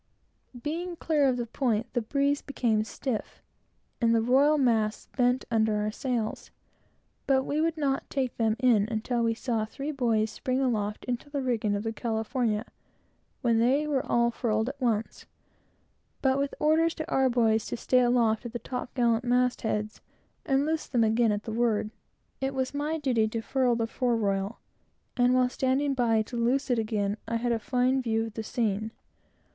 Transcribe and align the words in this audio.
Being 0.59 0.95
clear 0.95 1.27
of 1.29 1.37
the 1.37 1.45
point, 1.45 1.93
the 1.93 2.01
breeze 2.01 2.41
became 2.41 2.83
stiff, 2.83 3.39
and 4.01 4.15
the 4.15 4.21
royal 4.23 4.57
masts 4.57 5.07
bent 5.15 5.45
under 5.51 5.75
our 5.75 5.91
sails, 5.91 6.49
but 7.27 7.43
we 7.43 7.61
would 7.61 7.77
not 7.77 8.09
take 8.09 8.35
them 8.37 8.55
in 8.57 8.87
until 8.89 9.21
we 9.21 9.35
saw 9.35 9.63
three 9.63 9.91
boys 9.91 10.31
spring 10.31 10.59
aloft 10.59 11.05
into 11.05 11.29
the 11.29 11.43
rigging 11.43 11.75
of 11.75 11.83
the 11.83 11.93
California; 11.93 12.65
when 13.43 13.59
they 13.59 13.85
were 13.85 14.03
all 14.03 14.31
furled 14.31 14.69
at 14.69 14.81
once, 14.81 15.27
but 16.23 16.39
with 16.39 16.55
orders 16.59 16.95
to 16.95 17.77
stay 17.77 17.99
aloft 17.99 18.43
at 18.43 18.53
the 18.53 18.57
top 18.57 18.91
gallant 18.95 19.23
mastheads, 19.23 20.01
and 20.47 20.65
loose 20.65 20.87
them 20.87 21.03
again 21.03 21.31
at 21.31 21.43
the 21.43 21.51
word. 21.53 21.91
It 22.39 22.55
was 22.55 22.73
my 22.73 22.97
duty 22.97 23.27
to 23.27 23.41
furl 23.43 23.75
the 23.75 23.85
fore 23.85 24.17
royal; 24.17 24.57
and 25.15 25.35
while 25.35 25.47
standing 25.49 25.93
by 25.93 26.23
to 26.23 26.37
loose 26.37 26.71
it 26.71 26.79
again, 26.79 27.17
I 27.27 27.35
had 27.35 27.51
a 27.51 27.59
fine 27.59 28.01
view 28.01 28.25
of 28.25 28.33
the 28.33 28.41
scene. 28.41 28.89